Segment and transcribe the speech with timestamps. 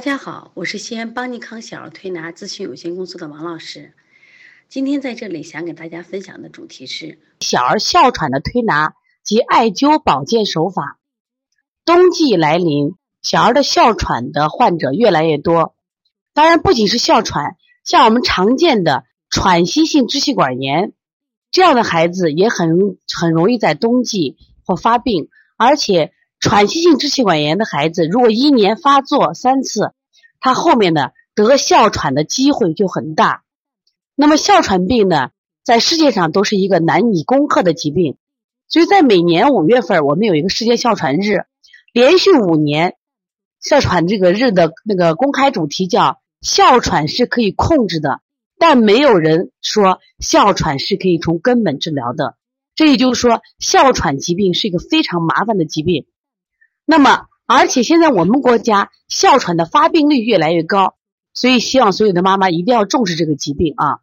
[0.00, 3.92] 大家好，我是西安邦尼康小儿推拿咨询有限公司的王老师。
[4.66, 10.98] 今天在这里想给大家分享的主题是小儿哮喘的推拿及艾灸保健手法。
[11.84, 15.74] 冬季来临，小儿的哮喘的患者越来越多。
[16.32, 20.94] 当然，不仅是哮喘，像我们常见的喘息性支气管炎
[21.50, 22.70] 这样的孩子也很
[23.14, 25.28] 很容易在冬季或发病，
[25.58, 26.14] 而且。
[26.40, 29.92] 喘息性支气管炎的孩子，如果一年发作三次，
[30.40, 33.44] 他后面的得哮喘的机会就很大。
[34.14, 35.30] 那么哮喘病呢，
[35.62, 38.16] 在世界上都是一个难以攻克的疾病，
[38.68, 41.44] 所以在每年五月份，我们有一个世界哮喘日，
[41.92, 42.96] 连续五年，
[43.60, 48.22] 哮喘这个日的那个公开主题叫“哮喘是可以控制的”，
[48.58, 52.36] 但没有人说哮喘是可以从根本治疗的。
[52.74, 56.06] 这也就是说，哮喘疾病是一个非常麻烦的疾病。
[56.90, 60.96] 那么，而且现在我们国家哮喘的发病率越来越高，
[61.32, 64.00] 所以希望所有的妈妈一定要重视这个疾病啊。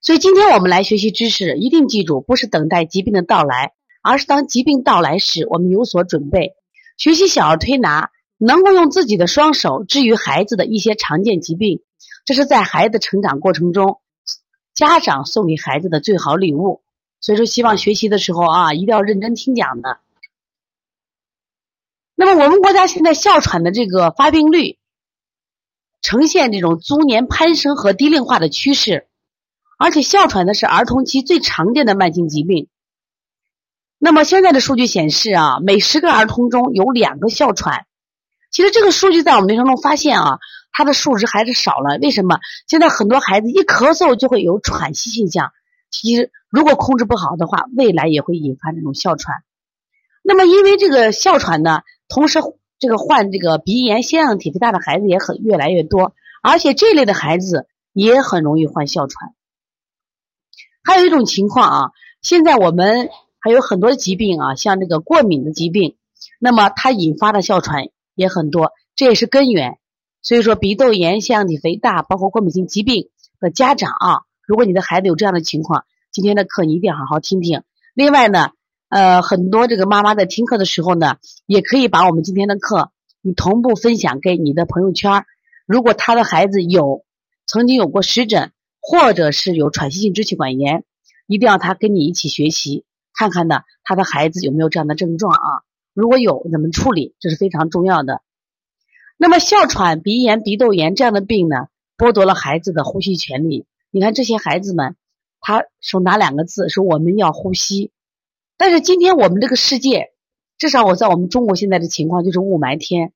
[0.00, 6.52] 所以今天我们来学习知识，一定记住，不是等待疾病的到来，而是当疾病到来时，我们有所准备。
[6.96, 11.82] 学习小儿推拿，能够用自己的双手治愈孩子的一些常见疾病，
[12.24, 13.98] 这是在孩子成长过程中，
[14.76, 16.82] 家长送给孩子的最好礼物。
[17.20, 19.98] 所以说，希望学习的时候啊，一定要认真听讲的。
[22.20, 24.76] 那么我们国家现在哮喘的这个发病率
[26.02, 29.06] 呈现这种逐年攀升和低龄化的趋势，
[29.78, 32.66] 而且哮喘呢是儿童期最常见的慢性疾病。
[33.98, 37.86] 那么现在的数据显示啊，每十个儿童中有两个哮喘。
[38.50, 40.40] 其实这个数据在我们临床中发现啊，
[40.72, 41.98] 它的数值还是少了。
[42.02, 42.40] 为什么？
[42.66, 45.52] 现在很多孩子一咳嗽就会有喘息现象。
[45.88, 49.36] 其实如果控制不好的话，未来也会引发这种哮喘。
[50.24, 51.82] 那么因为这个哮喘呢。
[52.08, 52.38] 同时，
[52.78, 59.34] 这个患这个鼻炎、腺样体肥大的孩子也很越来越多，而且这类的孩子也很容易患哮喘。
[60.82, 61.90] 还有一种情况啊，
[62.22, 63.10] 现在我们
[63.40, 65.96] 还有很多疾病啊，像这个过敏的疾病，
[66.40, 69.78] 那么它引发的哮喘也很多，这也是根源。
[70.22, 77.64] 所以说，鼻窦炎、腺样体肥大，包括过敏性疾病的家长啊，如果你的孩子有这样的情况，今天的课你一定要好好听听。
[77.92, 78.52] 另外呢。
[78.88, 82.90] 呃，很多这个妈妈在听课的时候呢，也可以把我们今天的课
[83.20, 85.24] 你同步分享给你的朋友圈。
[85.66, 87.04] 如果他的孩子有
[87.46, 88.50] 曾经有过湿疹，
[88.80, 90.84] 或者是有喘息性支气管炎，
[91.26, 95.62] 一定要他跟你一起学习，看看呢他的孩子有没有这样的症状啊？
[95.92, 97.14] 如果有，怎么处理？
[97.20, 98.22] 这是非常重要的。
[99.18, 101.66] 那么哮喘、鼻炎、鼻窦炎这样的病呢，
[101.98, 103.66] 剥夺了孩子的呼吸权利。
[103.90, 104.96] 你看这些孩子们，
[105.40, 106.70] 他说哪两个字？
[106.70, 107.90] 说我们要呼吸。
[108.58, 110.10] 但是今天我们这个世界，
[110.58, 113.12] 至少我在我们中国现在的情况就是雾霾天。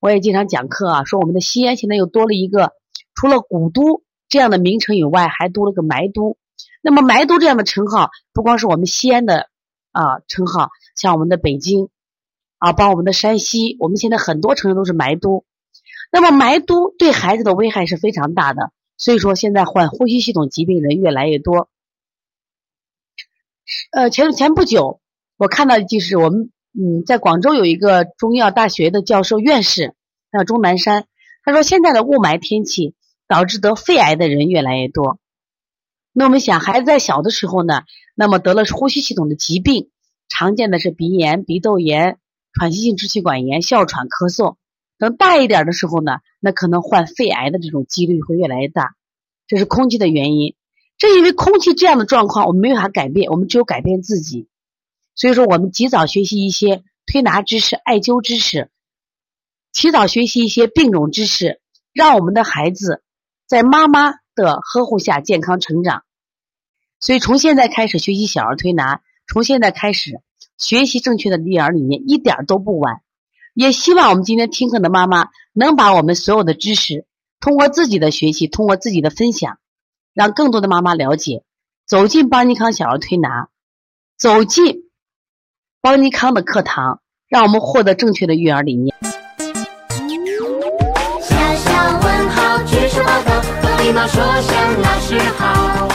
[0.00, 2.72] 我也经常讲课啊，说我们的西安现在又多了一个，
[3.14, 6.36] 除了古都这样的名称以外，还多了个霾都。
[6.82, 9.46] 那么霾都这样的称号，不光是我们西安的
[9.92, 11.88] 啊称号，像我们的北京
[12.58, 15.44] 啊，包括我们的山西，我们现在很多城市都是霾都。
[16.10, 21.68] 那么霾都对孩子的危害是非常大的，所以说现在患呼吸系统疾病人越来越多。
[23.92, 25.00] 呃，前前不久，
[25.36, 29.94] 我看到就是我们嗯，在广州有一个中医药大学的教授院士，
[30.32, 31.06] 叫钟南山，
[31.44, 32.94] 他说现在的雾霾天气
[33.28, 35.18] 导致得肺癌的人越来越多。
[36.12, 37.82] 那我们想，孩子在小的时候呢，
[38.14, 39.90] 那么得了呼吸系统的疾病，
[40.28, 42.18] 常见的是鼻炎、鼻窦炎、
[42.52, 44.56] 喘息性支气管炎、哮喘、咳嗽。
[44.98, 48.94] 等大一点的时候呢，那可能患肺癌的这种几率会越来越大，
[49.46, 50.54] 这是空气的原因。
[51.02, 54.46] 正因为空气这样的状况，我们没有法改变，我们只有改变自己。
[55.16, 58.70] 所以说，我们及早学习一些推拿知识、艾灸知识，
[59.72, 61.60] 提早学习一些病种知识，
[61.92, 63.02] 让我们的孩子
[63.48, 66.04] 在妈妈的呵护下健康成长。
[67.00, 70.20] 所以，从现在开始学习小儿推拿，从现在开始
[70.56, 73.00] 学习正确的育儿理念，一点都不晚。
[73.54, 77.06] 也希望我们今天听课的妈妈能把我们所有的知识，
[77.40, 79.58] 通过自己的学习，通过自己的分享。
[80.14, 81.42] 让更多的妈妈了解，
[81.86, 83.48] 走进邦尼康小儿推拿，
[84.18, 84.90] 走进
[85.80, 88.94] 邦尼康的课堂，让我们获得正确的育儿理念。
[91.22, 95.88] 小小问号，举手报告，和礼貌说声老师好。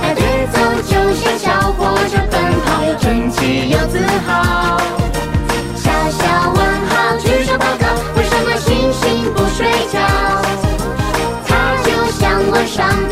[0.00, 0.22] 那节
[0.52, 4.78] 奏就像小火车奔跑，又整齐又自豪。
[5.76, 7.84] 小小问号，举手报告，
[8.16, 9.98] 为什么星星不睡觉？
[11.46, 13.05] 它就像晚上